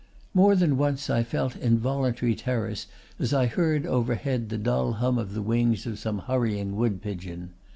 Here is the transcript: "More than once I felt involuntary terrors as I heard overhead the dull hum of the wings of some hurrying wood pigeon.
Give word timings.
"More 0.33 0.55
than 0.55 0.77
once 0.77 1.11
I 1.11 1.21
felt 1.21 1.55
involuntary 1.55 2.33
terrors 2.33 2.87
as 3.19 3.35
I 3.35 3.45
heard 3.45 3.85
overhead 3.85 4.49
the 4.49 4.57
dull 4.57 4.93
hum 4.93 5.19
of 5.19 5.35
the 5.35 5.43
wings 5.43 5.85
of 5.85 5.99
some 5.99 6.17
hurrying 6.17 6.75
wood 6.75 7.03
pigeon. 7.03 7.51